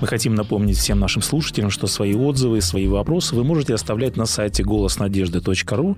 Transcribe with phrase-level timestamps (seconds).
[0.00, 4.26] Мы хотим напомнить всем нашим слушателям, что свои отзывы, свои вопросы вы можете оставлять на
[4.26, 5.96] сайте голоснадежды.ру,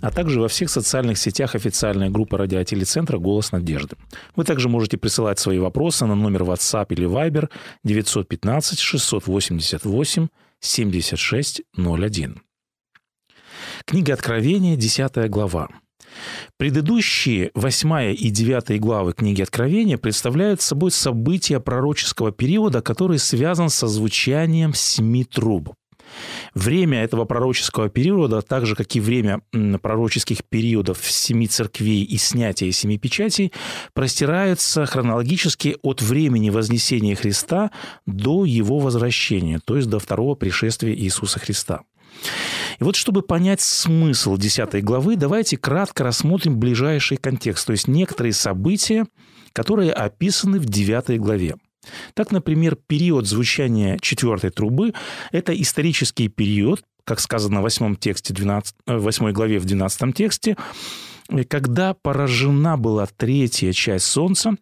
[0.00, 3.96] а также во всех социальных сетях официальной группы радиотелецентра «Голос надежды».
[4.36, 7.48] Вы также можете присылать свои вопросы на номер WhatsApp или Viber
[7.84, 10.28] 915 688
[10.60, 12.42] 7601.
[13.84, 15.68] Книга Откровения, 10 глава.
[16.58, 23.86] Предыдущие восьмая и девятая главы книги Откровения представляют собой события пророческого периода, который связан со
[23.88, 25.74] звучанием семи труб.
[26.54, 29.42] Время этого пророческого периода, так же, как и время
[29.82, 33.52] пророческих периодов семи церквей и снятия семи печатей,
[33.92, 37.70] простирается хронологически от времени Вознесения Христа
[38.06, 41.82] до Его возвращения, то есть до второго пришествия Иисуса Христа.
[42.78, 48.32] И вот чтобы понять смысл 10 главы, давайте кратко рассмотрим ближайший контекст, то есть некоторые
[48.32, 49.06] события,
[49.52, 51.56] которые описаны в 9 главе.
[52.14, 54.92] Так, например, период звучания четвертой трубы–
[55.32, 60.56] это исторический период, как сказано в 8, тексте 12, 8 главе в 12 тексте,
[61.48, 64.56] когда поражена была третья часть Солнца,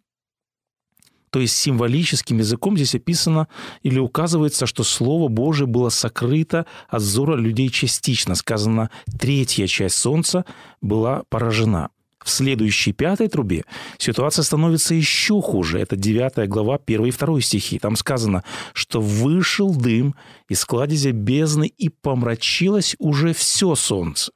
[1.34, 3.48] то есть символическим языком здесь описано
[3.82, 8.36] или указывается, что Слово Божие было сокрыто от взора людей частично.
[8.36, 10.44] Сказано, третья часть Солнца
[10.80, 11.88] была поражена.
[12.24, 13.64] В следующей пятой трубе
[13.98, 15.80] ситуация становится еще хуже.
[15.80, 17.80] Это 9 глава, 1 и 2 стихи.
[17.80, 20.14] Там сказано, что вышел дым
[20.48, 24.30] из кладезя бездны и помрачилось уже все солнце.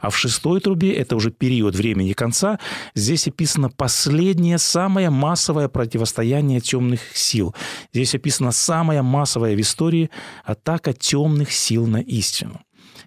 [0.00, 2.58] А в шестой трубе, это уже период времени конца,
[2.94, 7.54] здесь описано последнее, самое массовое противостояние темных сил.
[7.92, 10.10] Здесь описано самое массовое в истории
[10.44, 12.60] атака темных сил на истину.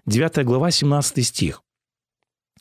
[0.06, 1.62] 9 глава, 17 стих.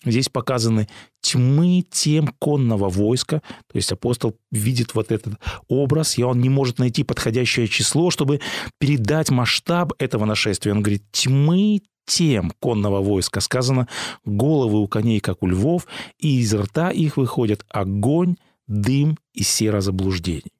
[0.05, 0.89] Здесь показаны
[1.21, 3.41] тьмы тем конного войска.
[3.71, 5.35] То есть апостол видит вот этот
[5.69, 8.41] образ, и он не может найти подходящее число, чтобы
[8.79, 10.73] передать масштаб этого нашествия.
[10.73, 13.41] Он говорит, тьмы тем конного войска.
[13.41, 13.87] Сказано,
[14.25, 15.87] головы у коней, как у львов,
[16.19, 18.35] и из рта их выходят огонь,
[18.67, 20.51] дым и сера заблуждений.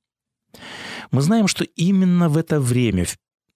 [1.12, 3.06] Мы знаем, что именно в это время,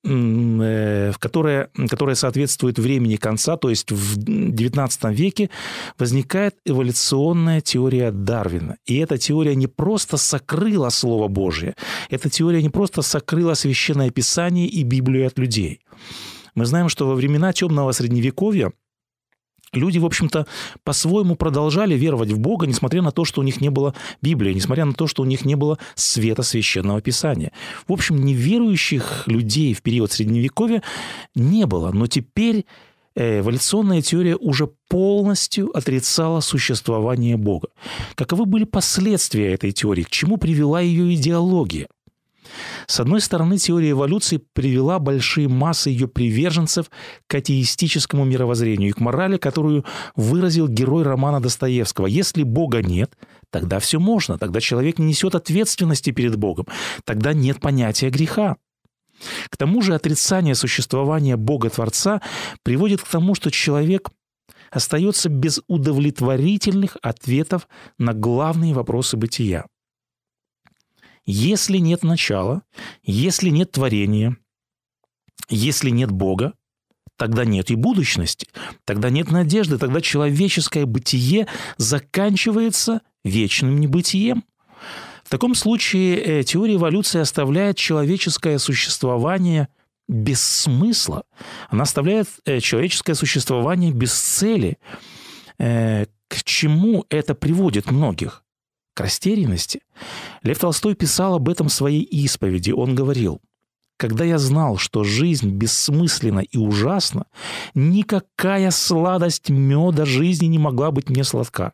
[0.03, 5.50] э, в которое, которое соответствует времени конца, то есть в XIX веке,
[5.97, 8.78] возникает эволюционная теория Дарвина.
[8.86, 11.76] И эта теория не просто сокрыла Слово Божие,
[12.09, 15.81] эта теория не просто сокрыла Священное Писание и Библию от людей–
[16.57, 18.73] мы знаем, что во времена темного средневековья
[19.73, 20.47] Люди, в общем-то,
[20.85, 24.85] по-своему продолжали веровать в Бога, несмотря на то, что у них не было Библии, несмотря
[24.85, 27.51] на то, что у них не было света священного писания.
[27.85, 30.84] В общем, неверующих людей в период Средневековья
[31.35, 31.91] не было.
[31.91, 32.66] Но теперь
[33.16, 37.67] э, эволюционная теория уже полностью отрицала существование Бога.
[38.16, 40.03] Каковы были последствия этой теории?
[40.03, 41.88] К чему привела ее идеология?
[42.88, 46.90] С одной стороны, теория эволюции привела большие массы ее приверженцев
[47.28, 49.85] к атеистическому мировоззрению и к морали, которую
[50.16, 52.08] выразил герой романа Достоевского.
[52.08, 53.12] Если Бога нет,
[53.50, 56.68] тогда все можно, тогда человек не несет ответственности перед Богом,
[57.03, 58.58] тогда нет понятия греха.
[59.50, 62.22] К тому же отрицание существования Бога-творца
[62.64, 64.09] приводит к тому, что человек
[64.69, 69.66] остается без удовлетворительных ответов на главные вопросы бытия.
[71.28, 72.64] Если нет начала,
[73.04, 74.38] если нет творения,
[75.50, 76.54] если нет Бога,
[77.18, 78.48] тогда нет и будущности,
[78.86, 84.46] тогда нет надежды, тогда человеческое бытие заканчивается вечным небытием.
[85.26, 89.68] В таком случае э, теория эволюции оставляет человеческое существование
[90.08, 91.23] без смысла.
[91.68, 94.78] Она оставляет э, человеческое существование без цели.
[95.59, 98.46] Э, к чему это приводит многих?
[98.97, 99.82] К растерянности.
[100.41, 102.72] Лев Толстой писал об этом в своей исповеди.
[102.72, 103.41] Он говорил,
[103.96, 107.28] «Когда я знал, что жизнь бессмысленна и ужасна,
[107.76, 111.73] никакая сладость меда жизни не могла быть мне сладка.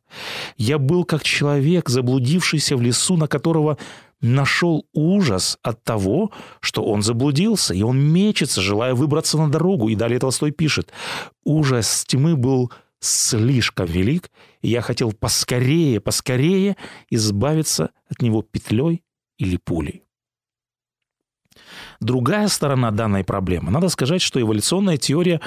[0.58, 3.78] Я был как человек, заблудившийся в лесу, на которого
[4.20, 9.88] нашел ужас от того, что он заблудился, и он мечется, желая выбраться на дорогу.
[9.88, 10.92] И далее Толстой пишет,
[11.46, 12.72] ужас тьмы был
[13.04, 16.78] слишком велик, и я хотел поскорее, поскорее
[17.10, 19.04] избавиться от него петлей
[19.38, 20.04] или пулей.
[22.00, 23.72] Другая сторона данной проблемы.
[23.72, 25.40] Надо сказать, что эволюционная теория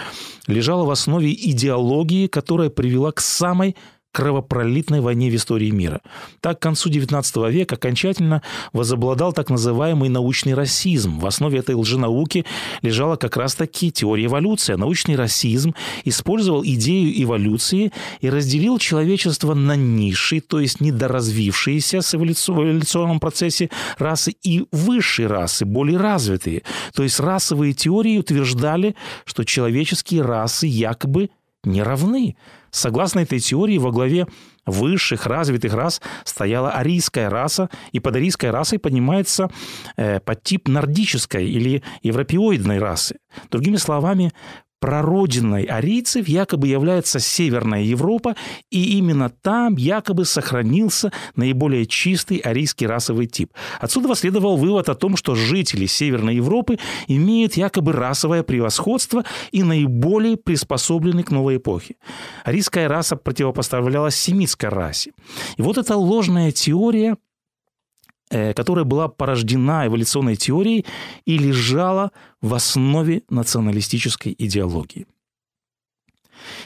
[0.46, 3.76] лежала в основе идеологии, которая привела к самой
[4.16, 6.00] кровопролитной войне в истории мира.
[6.40, 8.40] Так, к концу XIX века окончательно
[8.72, 11.18] возобладал так называемый научный расизм.
[11.18, 12.46] В основе этой лженауки
[12.80, 14.72] лежала как раз-таки теория эволюции.
[14.72, 15.74] Научный расизм
[16.06, 17.92] использовал идею эволюции
[18.22, 23.68] и разделил человечество на низшие, то есть недоразвившиеся в эволюционном процессе
[23.98, 26.62] расы и высшие расы, более развитые.
[26.94, 28.96] То есть расовые теории утверждали,
[29.26, 31.28] что человеческие расы якобы
[31.66, 32.36] не равны.
[32.70, 34.26] Согласно этой теории, во главе
[34.66, 39.50] высших развитых рас стояла арийская раса, и под арийской расой поднимается
[39.96, 43.16] э, подтип нордической или европеоидной расы.
[43.50, 44.32] Другими словами,
[44.86, 48.36] прародиной арийцев якобы является Северная Европа,
[48.70, 53.52] и именно там якобы сохранился наиболее чистый арийский расовый тип.
[53.80, 56.78] Отсюда следовал вывод о том, что жители Северной Европы
[57.08, 61.96] имеют якобы расовое превосходство и наиболее приспособлены к новой эпохе.
[62.44, 65.10] Арийская раса противопоставлялась семитской расе.
[65.56, 67.16] И вот эта ложная теория
[68.28, 70.84] которая была порождена эволюционной теорией
[71.24, 75.06] и лежала в основе националистической идеологии.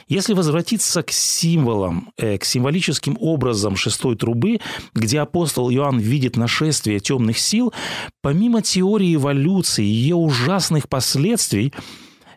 [0.07, 4.59] Если возвратиться к символам, э, к символическим образам шестой трубы,
[4.93, 7.73] где апостол Иоанн видит нашествие темных сил,
[8.21, 11.73] помимо теории эволюции и ее ужасных последствий–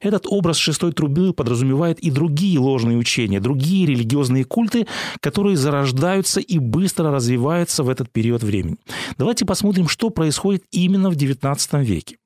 [0.05, 4.87] этот образ шестой трубы подразумевает и другие ложные учения, другие религиозные культы,
[5.21, 8.77] которые зарождаются и быстро развиваются в этот период времени.
[9.19, 12.17] Давайте посмотрим, что происходит именно в XIX веке.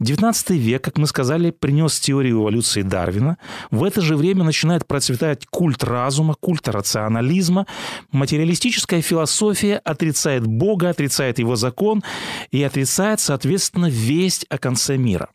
[0.00, 3.38] XIX век, как мы сказали, принес теорию эволюции Дарвина.
[3.70, 7.66] В это же время начинает процветать культ разума, культ рационализма.
[8.12, 12.02] Материалистическая философия отрицает Бога, отрицает его закон
[12.50, 15.30] и отрицает, соответственно, весть о конце мира.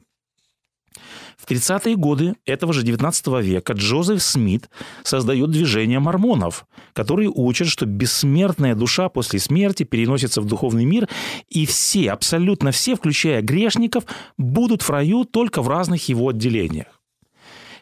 [1.41, 4.69] В 30-е годы этого же 19 века Джозеф Смит
[5.03, 11.09] создает движение мормонов, которые учат, что бессмертная душа после смерти переносится в духовный мир,
[11.49, 14.03] и все, абсолютно все, включая грешников,
[14.37, 17.00] будут в раю только в разных его отделениях.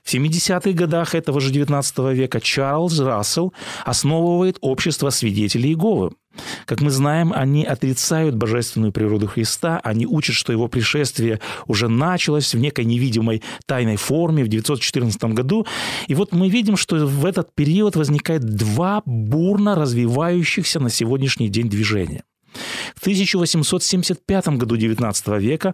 [0.10, 3.54] В 70-х годах этого же 19 века Чарльз Рассел
[3.86, 6.14] основывает общество свидетелей Иеговы.
[6.66, 12.56] Как мы знаем, они отрицают божественную природу Христа, они учат, что его пришествие уже началось
[12.56, 15.68] в некой невидимой тайной форме в 914 году.
[16.08, 21.70] И вот мы видим, что в этот период возникает два бурно развивающихся на сегодняшний день
[21.70, 22.24] движения.
[22.96, 25.74] В 1875 году XIX века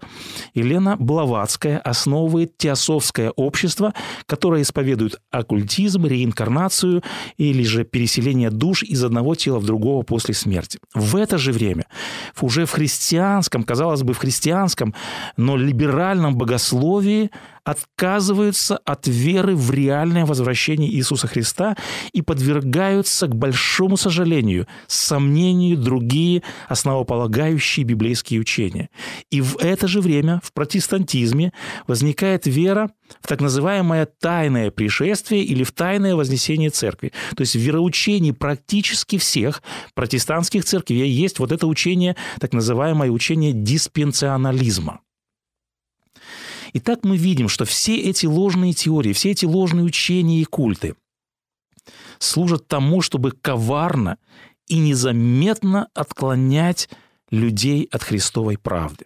[0.53, 3.93] Елена Блаватская основывает теософское общество,
[4.25, 7.03] которое исповедует оккультизм, реинкарнацию
[7.37, 10.79] или же переселение душ из одного тела в другого после смерти.
[10.93, 11.85] В это же время
[12.41, 14.93] уже в христианском, казалось бы, в христианском,
[15.37, 17.31] но либеральном богословии
[17.65, 21.75] отказываются от веры в реальное возвращение Иисуса Христа
[22.13, 26.43] и подвергаются, к большому сожалению, сомнению другие
[27.05, 28.89] основополагающие библейские учения.
[29.29, 31.53] И в это же время в протестантизме
[31.87, 32.91] возникает вера
[33.21, 37.11] в так называемое тайное пришествие или в тайное вознесение церкви.
[37.35, 39.61] То есть в вероучении практически всех
[39.93, 44.99] протестантских церквей есть вот это учение, так называемое учение диспенсионализма.
[46.73, 50.95] Итак, мы видим, что все эти ложные теории, все эти ложные учения и культы
[52.19, 54.17] служат тому, чтобы коварно
[54.67, 56.89] и незаметно отклонять
[57.29, 59.05] людей от Христовой правды.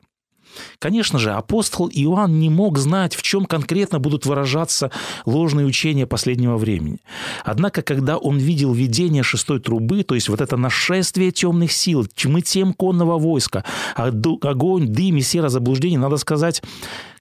[0.80, 4.92] Конечно же, апостол Иоанн не мог знать, в чем конкретно будут выражаться
[5.26, 7.00] ложные учения последнего времени.
[7.44, 12.42] Однако, когда он видел видение шестой трубы, то есть вот это нашествие темных сил, тьмы
[12.42, 13.64] тем конного войска,
[13.96, 16.62] огонь, дым и серо заблуждение, надо сказать,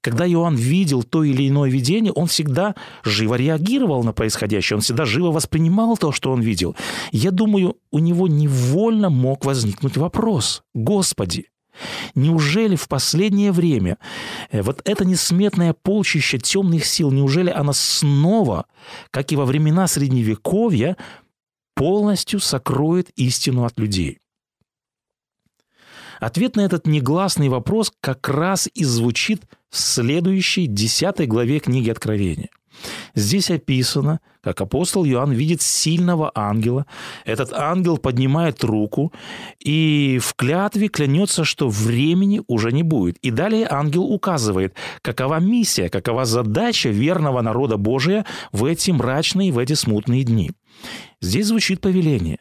[0.01, 5.05] когда Иоанн видел то или иное видение, он всегда живо реагировал на происходящее, он всегда
[5.05, 6.77] живо воспринимал то, что он видел.
[7.13, 11.47] Я думаю, у него невольно мог возникнуть вопрос, «Господи,
[12.15, 13.99] Неужели в последнее время
[14.51, 18.67] э, вот это несметное полчище темных сил, неужели она снова,
[19.11, 20.97] как и во времена Средневековья,
[21.75, 24.19] полностью сокроет истину от людей?
[26.21, 32.49] Ответ на этот негласный вопрос как раз и звучит в следующей десятой главе книги Откровения.
[33.15, 36.87] Здесь описано, как апостол Иоанн видит сильного ангела.
[37.25, 39.13] Этот ангел поднимает руку
[39.59, 43.17] и в клятве клянется, что времени уже не будет.
[43.19, 49.59] И далее ангел указывает, какова миссия, какова задача верного народа Божия в эти мрачные, в
[49.59, 50.53] эти смутные дни.
[51.21, 52.39] Здесь звучит повеление.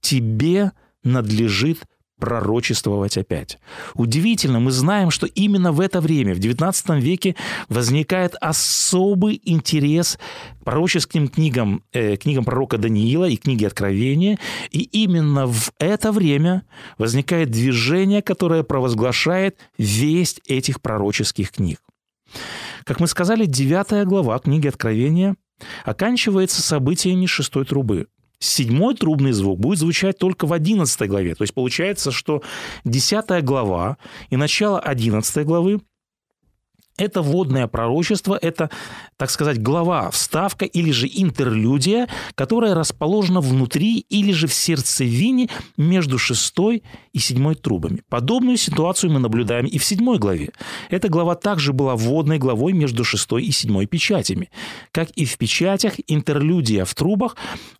[0.00, 1.80] «Тебе надлежит
[2.18, 3.58] пророчествовать опять.
[3.94, 7.36] Удивительно, мы знаем, что именно в это время, в XIX веке,
[7.68, 10.18] возникает особый интерес
[10.60, 14.38] к пророческим книгам, э, книгам пророка Даниила и книге Откровения,
[14.70, 16.64] и именно в это время
[16.98, 21.80] возникает движение, которое провозглашает весть этих пророческих книг.
[22.84, 25.36] Как мы сказали, девятая глава книги Откровения
[25.84, 28.06] оканчивается событиями шестой трубы.
[28.40, 31.34] Седьмой трубный звук будет звучать только в одиннадцатой главе.
[31.34, 32.42] То есть получается, что
[32.84, 33.98] десятая глава
[34.30, 35.80] и начало одиннадцатой главы
[36.98, 38.70] это водное пророчество, это,
[39.16, 46.18] так сказать, глава, вставка или же интерлюдия, которая расположена внутри или же в сердцевине между
[46.18, 48.02] шестой и седьмой трубами.
[48.08, 50.50] Подобную ситуацию мы наблюдаем и в седьмой главе.
[50.90, 54.50] Эта глава также была вводной главой между шестой и седьмой печатями.
[54.90, 57.36] Как и в печатях, интерлюдия в трубах,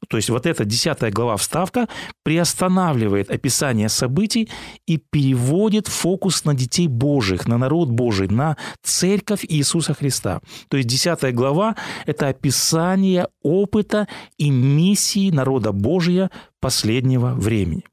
[0.08, 1.88] то есть вот эта десятая глава вставка,
[2.22, 4.48] приостанавливает описание событий
[4.86, 10.40] и переводит фокус на детей Божьих, на народ Божий, на цель церковь Иисуса Христа.
[10.68, 17.84] То есть 10 глава– это описание опыта и миссии народа Божия последнего времени.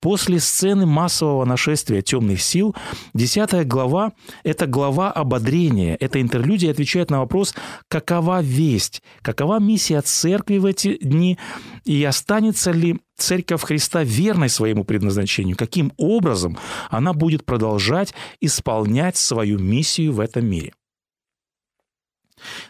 [0.00, 2.74] После сцены массового нашествия темных сил,
[3.14, 4.12] 10 глава–
[4.44, 5.96] это глава ободрения.
[5.98, 7.54] Эта интерлюдия отвечает на вопрос,
[7.88, 11.38] какова весть, какова миссия церкви в эти дни,
[11.84, 16.58] и останется ли церковь Христа верной своему предназначению, каким образом
[16.90, 20.72] она будет продолжать исполнять свою миссию в этом мире.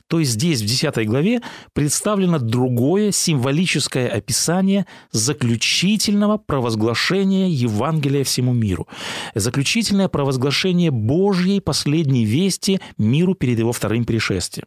[0.09, 1.41] То есть здесь, в 10 главе,
[1.73, 8.89] представлено другое символическое описание заключительного провозглашения Евангелия всему миру.
[9.35, 14.67] Заключительное провозглашение Божьей последней вести миру перед его вторым пришествием.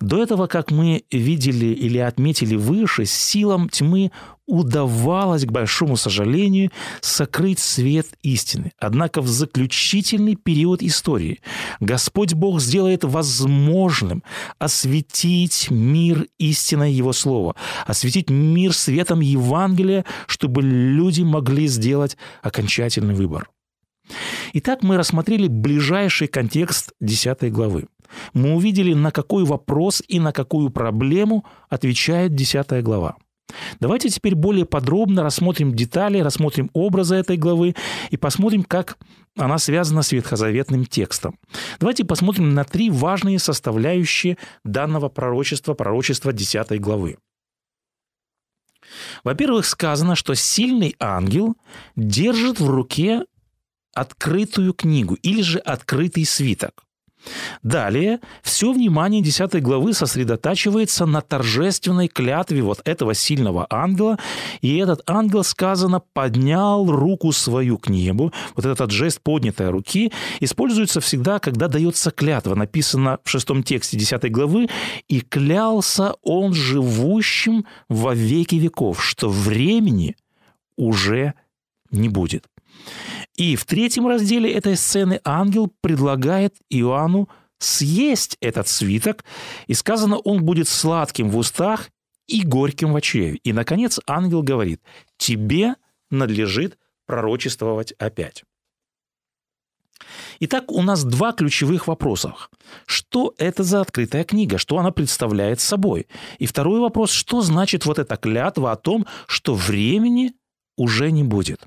[0.00, 4.10] До этого, как мы видели или отметили выше, силам тьмы
[4.46, 6.70] удавалось, к большому сожалению,
[7.00, 8.72] сокрыть свет истины.
[8.78, 11.40] Однако в заключительный период истории
[11.80, 14.22] Господь Бог сделает возможным
[14.58, 17.54] осветить мир истиной Его Слова,
[17.86, 23.48] осветить мир светом Евангелия, чтобы люди могли сделать окончательный выбор.
[24.52, 27.86] Итак, мы рассмотрели ближайший контекст 10 главы.
[28.32, 33.16] Мы увидели, на какой вопрос и на какую проблему отвечает 10 глава.
[33.80, 37.74] Давайте теперь более подробно рассмотрим детали, рассмотрим образы этой главы
[38.10, 38.98] и посмотрим, как
[39.36, 41.38] она связана с ветхозаветным текстом.
[41.80, 47.18] Давайте посмотрим на три важные составляющие данного пророчества, пророчества 10 главы.
[49.24, 51.56] Во-первых, сказано, что сильный ангел
[51.96, 53.24] держит в руке
[53.94, 56.84] открытую книгу или же открытый свиток.
[57.62, 64.18] Далее все внимание 10 главы сосредотачивается на торжественной клятве вот этого сильного ангела,
[64.60, 68.32] и этот ангел, сказано, поднял руку свою к небу.
[68.56, 72.54] Вот этот жест поднятой руки используется всегда, когда дается клятва.
[72.54, 74.68] Написано в шестом тексте 10 главы,
[75.08, 80.16] «И клялся он живущим во веки веков, что времени
[80.76, 81.34] уже
[81.90, 82.44] не будет».
[83.36, 89.24] И в третьем разделе этой сцены ангел предлагает Иоанну съесть этот свиток,
[89.66, 91.90] и сказано, он будет сладким в устах
[92.26, 93.38] и горьким в чреве.
[93.42, 94.80] И, наконец, ангел говорит,
[95.16, 95.74] тебе
[96.10, 98.44] надлежит пророчествовать опять.
[100.40, 102.34] Итак, у нас два ключевых вопроса.
[102.86, 104.58] Что это за открытая книга?
[104.58, 106.06] Что она представляет собой?
[106.38, 110.34] И второй вопрос, что значит вот эта клятва о том, что времени
[110.76, 111.64] уже не будет?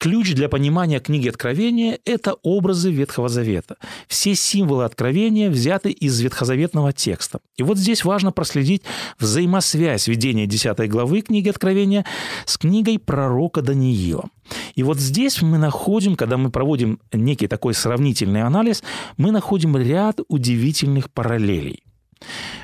[0.00, 3.76] Ключ для понимания книги Откровения– это образы Ветхого Завета.
[4.08, 7.40] Все символы Откровения взяты из ветхозаветного текста.
[7.58, 8.82] И вот здесь важно проследить
[9.18, 12.06] взаимосвязь ведения 10 главы книги Откровения
[12.46, 14.30] с книгой пророка Даниила.
[14.74, 18.82] И вот здесь мы находим, когда мы проводим некий такой сравнительный анализ,
[19.18, 21.82] мы находим ряд удивительных параллелей.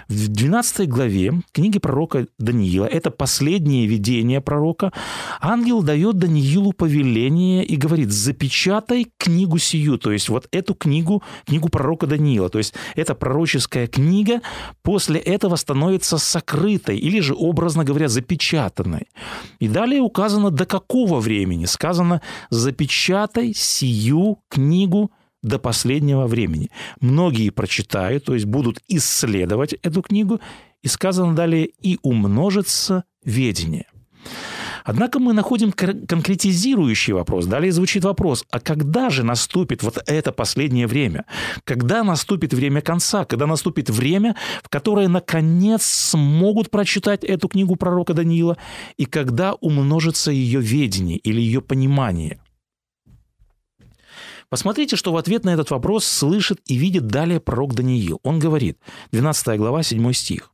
[0.09, 4.93] В 12 главе книги пророка Даниила, это последнее видение пророка,
[5.41, 11.69] ангел дает Даниилу повеление и говорит, запечатай книгу сию, то есть вот эту книгу, книгу
[11.69, 14.43] пророка Даниила, то есть эта пророческая книга
[14.83, 19.09] после этого становится сокрытой или же, образно говоря, запечатанной.
[19.59, 21.65] И далее указано, до какого времени.
[21.65, 25.11] Сказано, запечатай сию книгу
[25.43, 26.71] до последнего времени.
[27.01, 30.41] Многие прочитают, то есть будут исследовать эту книгу,
[30.83, 33.87] и сказано далее, и умножится ведение.
[34.87, 37.47] Однако мы находим конкретизирующий вопрос.
[37.47, 41.25] Далее звучит вопрос, а когда же наступит вот это последнее время?
[41.65, 43.25] Когда наступит время конца?
[43.25, 48.57] Когда наступит время, в которое наконец смогут прочитать эту книгу пророка Даниила?
[48.97, 52.39] И когда умножится ее ведение или ее понимание?
[54.49, 58.21] Посмотрите, что в ответ на этот вопрос слышит и видит далее пророк Даниил.
[58.23, 58.79] Он говорит,
[59.13, 60.53] 12 глава, 7 стих.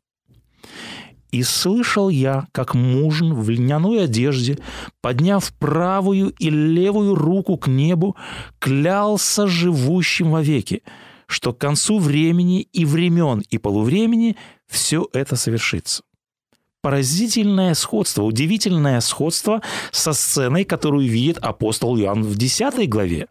[1.30, 4.58] И слышал я, как мужн в льняной одежде,
[5.00, 8.16] подняв правую и левую руку к небу,
[8.58, 10.82] клялся живущим вовеки,
[11.26, 14.36] что к концу времени и времен и полувремени
[14.68, 16.02] все это совершится
[16.82, 19.62] поразительное сходство, удивительное сходство
[19.92, 23.28] со сценой, которую видит апостол Иоанн в 10 главе.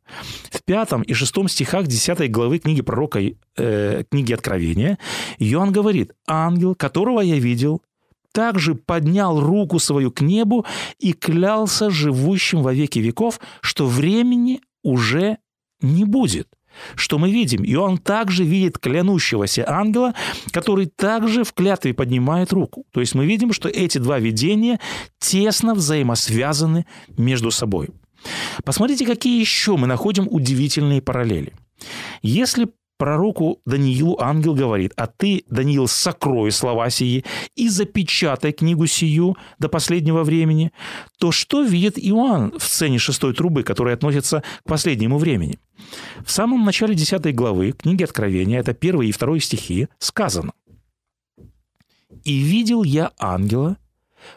[0.50, 3.20] В 5 и 6 стихах 10 главы книги пророка,
[3.58, 4.98] э, книги Откровения,
[5.38, 7.81] Иоанн говорит, «Ангел, которого я видел,
[8.31, 10.65] также поднял руку свою к небу
[11.00, 15.38] и клялся живущим во веки веков, что времени уже
[15.81, 16.48] не будет.
[16.95, 17.63] Что мы видим?
[17.63, 20.13] И он также видит клянущегося ангела,
[20.51, 22.85] который также в клятве поднимает руку.
[22.91, 24.79] То есть мы видим, что эти два видения
[25.19, 26.85] тесно взаимосвязаны
[27.17, 27.89] между собой.
[28.63, 31.53] Посмотрите, какие еще мы находим удивительные параллели.
[32.21, 32.67] Если
[33.01, 39.70] пророку Даниилу ангел говорит, а ты, Даниил, сокрой слова сии и запечатай книгу сию до
[39.70, 40.72] последнего времени,
[41.17, 45.58] то что видит Иоанн в сцене шестой трубы, которая относится к последнему времени?
[46.24, 50.51] В самом начале 10 главы книги Откровения, это первые и второй стихи, сказано
[52.24, 53.77] «И видел я ангела,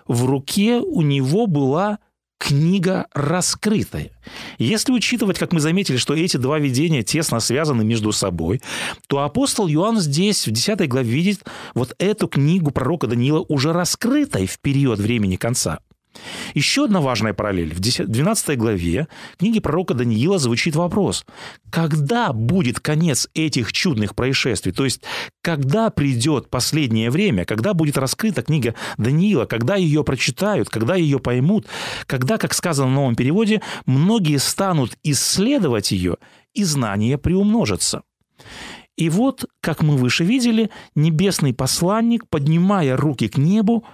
[0.06, 1.98] в руке у него была
[2.38, 4.10] книга раскрытая.
[4.58, 8.60] Если учитывать, как мы заметили, что эти два видения тесно связаны между собой,
[9.08, 14.46] то апостол Иоанн здесь, в 10 главе, видит вот эту книгу пророка Даниила уже раскрытой
[14.46, 15.78] в период времени конца–
[16.54, 17.74] еще одна важная параллель.
[17.74, 21.24] В 12 главе книги пророка Даниила звучит вопрос,
[21.70, 24.72] когда будет конец этих чудных происшествий?
[24.72, 25.02] То есть,
[25.42, 31.66] когда придет последнее время, когда будет раскрыта книга Даниила, когда ее прочитают, когда ее поймут,
[32.06, 36.16] когда, как сказано в новом переводе, многие станут исследовать ее,
[36.54, 38.02] и знания приумножатся.
[38.96, 43.84] И вот, как мы выше видели, небесный посланник, поднимая руки к небу,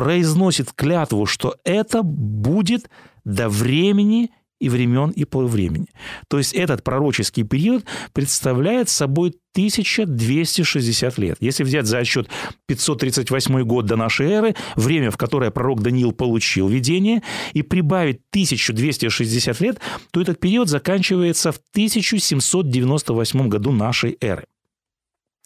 [0.00, 2.88] произносит клятву, что это будет
[3.26, 5.88] до времени и времен и полувремени.
[6.28, 7.84] То есть этот пророческий период
[8.14, 11.36] представляет собой 1260 лет.
[11.40, 12.30] Если взять за отсчет
[12.66, 19.60] 538 год до нашей эры, время, в которое пророк Даниил получил видение, и прибавить 1260
[19.60, 19.80] лет,
[20.12, 24.46] то этот период заканчивается в 1798 году нашей эры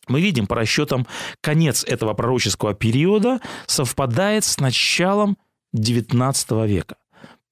[0.08, 1.06] мы видим по расчетам,
[1.40, 5.36] конец этого пророческого периода совпадает с началом
[5.74, 6.96] XIX века.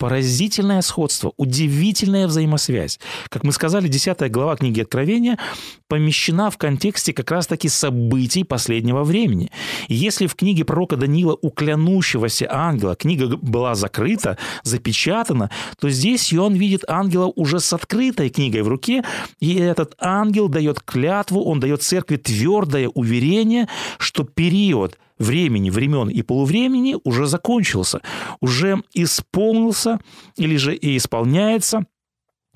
[0.03, 2.99] Поразительное сходство, удивительная взаимосвязь.
[3.29, 5.39] Как мы сказали, 10 глава книги Откровения
[5.87, 9.53] помещена в контексте как раз-таки событий последнего времени.
[9.87, 16.55] Если в книге пророка Даниила у клянущегося ангела книга была закрыта, запечатана, то здесь он
[16.55, 19.05] видит ангела уже с открытой книгой в руке,
[19.39, 26.23] и этот ангел дает клятву, он дает церкви твердое уверение, что период– времени, времен и
[26.23, 28.01] полувремени уже закончился,
[28.41, 29.99] уже исполнился
[30.37, 31.87] или же и исполняется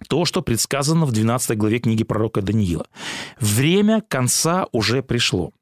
[0.08, 2.86] то, что предсказано в 12 главе книги пророка Даниила.
[3.40, 5.52] Время конца уже пришло.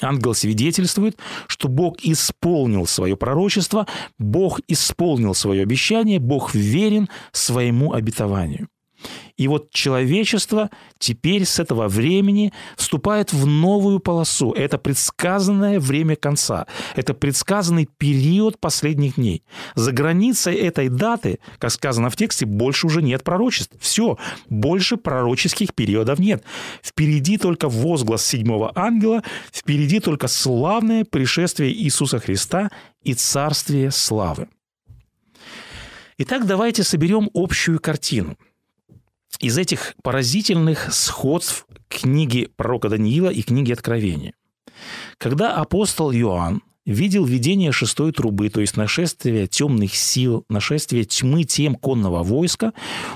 [0.00, 3.86] Ангел свидетельствует, что Бог исполнил свое пророчество,
[4.18, 8.68] Бог исполнил свое обещание, Бог верен своему обетованию.
[9.36, 14.52] И вот человечество теперь с этого времени вступает в новую полосу.
[14.52, 16.66] Это предсказанное время конца.
[16.94, 19.42] Это предсказанный период последних дней.
[19.74, 23.74] За границей этой даты, как сказано в тексте, больше уже нет пророчеств.
[23.80, 26.44] Все, больше пророческих периодов нет.
[26.82, 32.70] Впереди только возглас седьмого ангела, впереди только славное пришествие Иисуса Христа
[33.02, 34.48] и царствие славы.
[36.18, 38.36] Итак, давайте соберем общую картину–
[39.40, 44.34] из этих поразительных сходств книги пророка Даниила и книги Откровения.
[45.18, 51.74] Когда апостол Иоанн видел видение шестой трубы, то есть нашествие темных сил, нашествие тьмы тем
[51.74, 52.72] конного войска,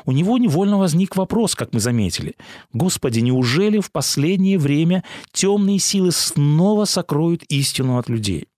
[0.07, 2.37] у него невольно возник вопрос, как мы заметили.
[2.72, 8.48] «Господи, неужели в последнее время темные силы снова сокроют истину от людей?»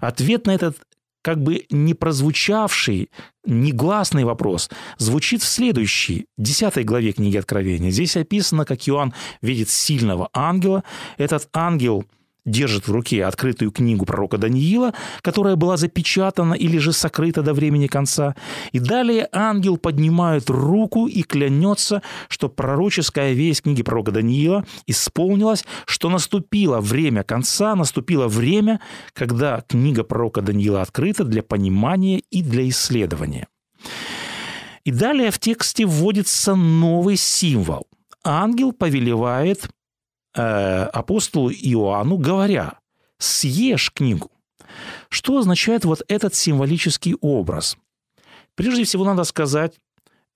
[0.00, 0.76] Ответ на этот
[1.24, 3.08] как бы не прозвучавший,
[3.46, 7.90] негласный вопрос звучит в следующей, десятой главе книги Откровения.
[7.90, 10.84] Здесь описано, как Иоанн видит сильного ангела.
[11.16, 12.04] Этот ангел
[12.44, 17.86] держит в руке открытую книгу пророка Даниила, которая была запечатана или же сокрыта до времени
[17.86, 18.34] конца.
[18.72, 26.10] И далее ангел поднимает руку и клянется, что пророческая весть книги пророка Даниила исполнилась, что
[26.10, 28.80] наступило время конца, наступило время,
[29.12, 33.48] когда книга пророка Даниила открыта для понимания и для исследования.
[34.84, 37.86] И далее в тексте вводится новый символ.
[38.22, 39.68] Ангел повелевает
[40.34, 42.78] апостолу Иоанну, говоря,
[43.18, 44.30] съешь книгу.
[45.08, 47.76] Что означает вот этот символический образ?
[48.54, 49.74] Прежде всего надо сказать,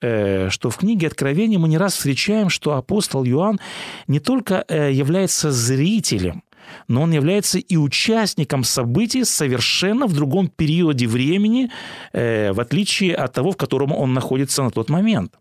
[0.00, 3.60] э, что в книге Откровения мы не раз встречаем, что апостол Иоанн
[4.06, 6.42] не только э, является зрителем,
[6.88, 11.70] но он является и участником событий совершенно в другом периоде времени,
[12.12, 15.34] э, в отличие от того, в котором он находится на тот момент.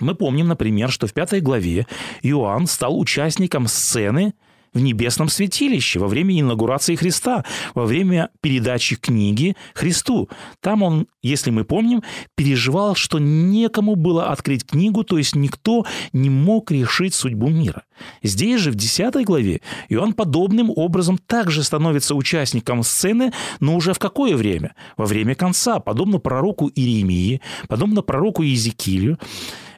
[0.00, 1.86] Мы помним, например, что в пятой главе
[2.22, 4.34] Иоанн стал участником сцены
[4.74, 10.28] в небесном святилище во время инаугурации Христа, во время передачи книги Христу.
[10.60, 12.02] Там он, если мы помним,
[12.34, 17.82] переживал, что некому было открыть книгу, то есть никто не мог решить судьбу мира.
[18.22, 23.98] Здесь же, в 10 главе, Иоанн подобным образом также становится участником сцены, но уже в
[23.98, 24.74] какое время?
[24.96, 29.18] Во время конца, подобно пророку Иеремии, подобно пророку Иезекиилю.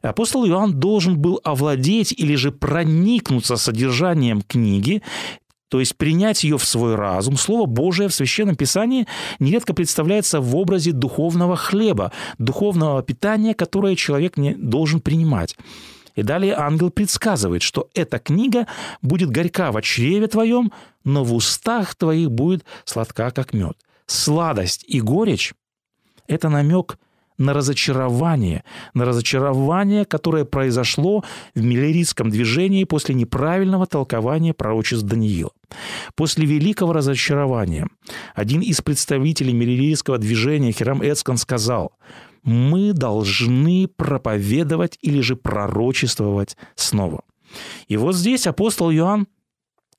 [0.04, 5.02] Апостол Иоанн должен был овладеть или же проникнуться содержанием книги,
[5.68, 7.36] то есть принять ее в свой разум.
[7.36, 9.06] Слово Божие в Священном Писании
[9.38, 15.56] нередко представляется в образе духовного хлеба, духовного питания, которое человек не должен принимать.
[16.14, 18.68] И далее ангел предсказывает, что эта книга
[19.02, 20.70] будет горька в чреве твоем,
[21.02, 23.76] но в устах твоих будет сладка, как мед.
[24.06, 25.54] Сладость и горечь–
[26.28, 26.98] это намек
[27.38, 35.50] на разочарование, на разочарование, которое произошло в миллерийском движении после неправильного толкования пророчеств Даниила.
[36.14, 37.88] После великого разочарования
[38.34, 41.92] один из представителей миллерийского движения Хирам Эцкан сказал,
[42.42, 47.22] «Мы должны проповедовать или же пророчествовать снова».
[47.88, 49.26] И вот здесь апостол Иоанн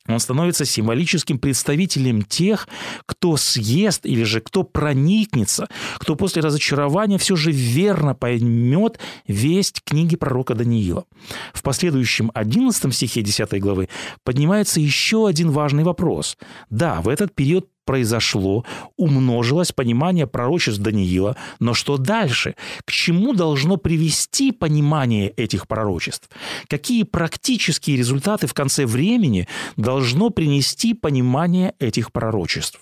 [0.08, 2.68] он становится символическим представителем тех,
[3.06, 10.16] кто съест или же кто проникнется, кто после разочарования все же верно поймет весть книги
[10.16, 11.06] пророка Даниила.
[11.54, 13.90] В последующем 11 стихе 10 главы
[14.24, 16.38] поднимается еще один важный вопрос.
[16.70, 18.66] Да, в этот период произошло,
[18.98, 22.56] умножилось понимание пророчеств Даниила, но что дальше?
[22.84, 26.30] К чему должно привести понимание этих пророчеств?
[26.68, 32.80] Какие практические результаты в конце времени должно принести понимание этих пророчеств?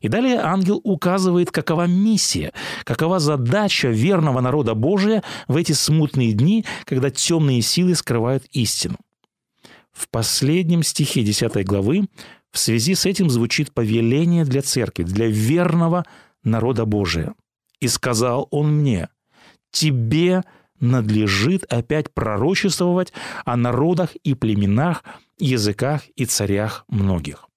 [0.00, 2.52] И далее ангел указывает, какова миссия,
[2.84, 8.96] какова задача верного народа Божия в эти смутные дни, когда темные силы скрывают истину.
[9.92, 12.06] В последнем стихе 10 главы
[12.52, 16.04] в связи с этим звучит повеление для церкви, для верного
[16.42, 17.34] народа Божия.
[17.80, 19.08] «И сказал он мне,
[19.70, 20.42] тебе
[20.80, 23.12] надлежит опять пророчествовать
[23.44, 25.04] о народах и племенах,
[25.38, 27.48] языках и царях многих».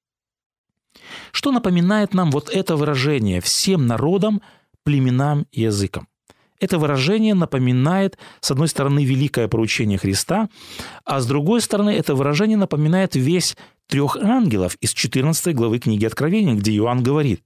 [1.31, 4.41] Что напоминает нам вот это выражение «всем народам,
[4.83, 6.07] племенам и языкам»?
[6.59, 10.47] Это выражение напоминает, с одной стороны, великое поручение Христа,
[11.03, 13.57] а с другой стороны, это выражение напоминает весь
[13.91, 17.43] трех ангелов из 14 главы книги Откровения, где Иоанн говорит,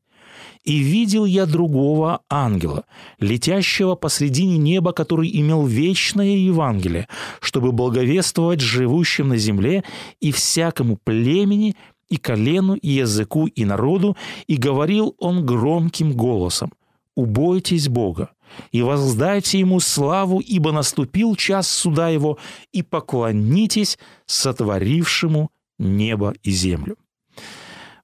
[0.64, 2.86] «И видел я другого ангела,
[3.20, 7.08] летящего посредине неба, который имел вечное Евангелие,
[7.42, 9.84] чтобы благовествовать живущим на земле
[10.20, 11.76] и всякому племени,
[12.10, 16.72] и колену, и языку, и народу, и говорил он громким голосом,
[17.16, 18.30] «Убойтесь Бога,
[18.72, 22.38] и воздайте ему славу, ибо наступил час суда его,
[22.72, 26.98] и поклонитесь сотворившему небо и землю.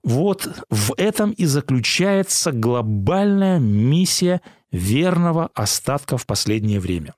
[0.04, 7.14] Вот в этом и заключается глобальная миссия верного остатка в последнее время.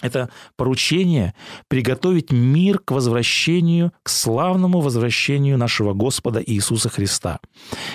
[0.00, 1.34] Это поручение
[1.66, 7.40] приготовить мир к возвращению, к славному возвращению нашего Господа Иисуса Христа.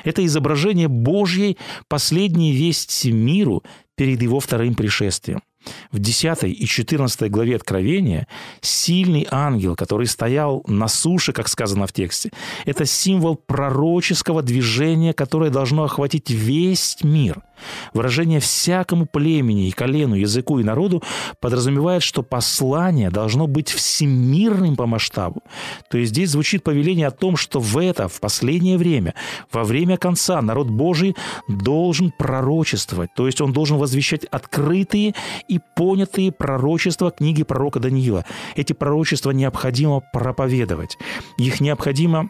[0.03, 1.57] Это изображение Божьей
[1.87, 3.63] последней вести миру
[3.95, 5.41] перед Его вторым пришествием.
[5.91, 8.27] В 10 и 14 главе Откровения
[8.61, 12.31] сильный ангел, который стоял на суше, как сказано в тексте,
[12.65, 17.41] это символ пророческого движения, которое должно охватить весь мир–
[17.93, 21.03] Выражение «всякому племени и колену, языку и народу»
[21.39, 25.43] подразумевает, что послание должно быть всемирным по масштабу.
[25.89, 29.13] То есть здесь звучит повеление о том, что в это, в последнее время,
[29.51, 31.15] во время конца народ Божий
[31.47, 35.13] должен пророчествовать, то есть он должен возвещать открытые
[35.59, 38.25] понятые пророчества книги пророка Даниила.
[38.55, 40.97] Эти пророчества необходимо проповедовать.
[41.37, 42.29] Их необходимо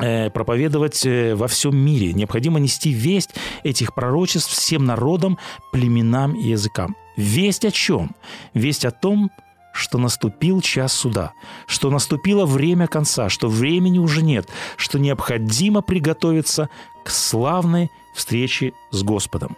[0.00, 2.12] э, проповедовать э, во всем мире.
[2.12, 5.38] Необходимо нести весть этих пророчеств всем народам,
[5.72, 6.96] племенам и языкам.
[7.16, 8.14] Весть о чем?
[8.54, 9.30] Весть о том,
[9.74, 11.32] что наступил час суда,
[11.66, 16.70] что наступило время конца, что времени уже нет, что необходимо приготовиться
[17.04, 19.56] к славной встрече с Господом.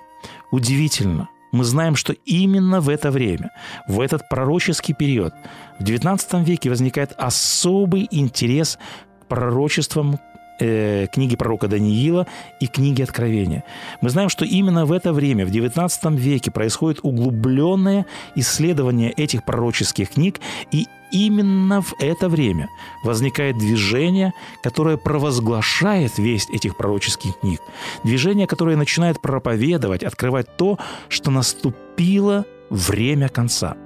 [0.50, 3.50] Удивительно, мы знаем, что именно в это время,
[3.88, 5.34] в этот пророческий период,
[5.78, 8.78] в XIX веке возникает особый интерес
[9.22, 10.18] к пророчествам
[10.60, 12.26] э, книги пророка Даниила
[12.60, 13.64] и книги Откровения.
[14.00, 20.10] Мы знаем, что именно в это время, в XIX веке, происходит углубленное исследование этих пророческих
[20.10, 20.40] книг,
[20.70, 22.68] и именно в это время
[23.02, 27.60] возникает движение, которое провозглашает весть этих пророческих книг.
[28.04, 33.76] Движение, которое начинает проповедовать, открывать то, что наступило время конца.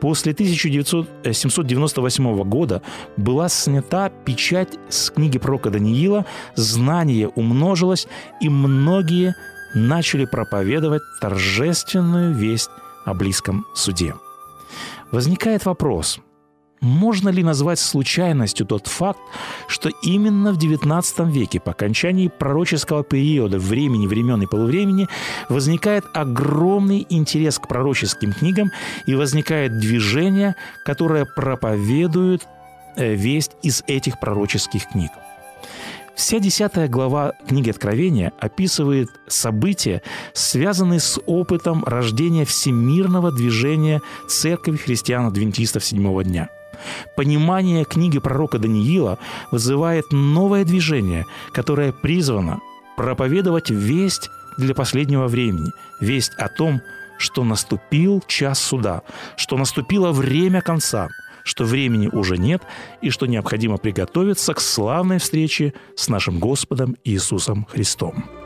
[0.00, 2.82] После 1798 года
[3.16, 8.06] была снята печать с книги пророка Даниила, знание умножилось,
[8.40, 9.34] и многие
[9.74, 12.70] начали проповедовать торжественную весть
[13.04, 14.14] о близком суде.
[15.12, 16.18] Возникает вопрос,
[16.86, 19.18] можно ли назвать случайностью тот факт,
[19.66, 25.08] что именно в XIX веке, по окончании пророческого периода времени, времен и полувремени,
[25.48, 28.70] возникает огромный интерес к пророческим книгам
[29.06, 32.46] и возникает движение, которое проповедует
[32.96, 35.10] э, весть из этих пророческих книг.
[36.14, 40.00] Вся десятая глава книги Откровения описывает события,
[40.32, 46.48] связанные с опытом рождения всемирного движения Церкви христиан-адвентистов седьмого дня–
[47.16, 49.18] Понимание книги пророка Даниила
[49.50, 52.60] вызывает новое движение, которое призвано
[52.96, 56.80] проповедовать весть для последнего времени, весть о том,
[57.18, 59.02] что наступил час суда,
[59.36, 61.08] что наступило время конца,
[61.44, 62.62] что времени уже нет
[63.00, 68.45] и что необходимо приготовиться к славной встрече с нашим Господом Иисусом Христом.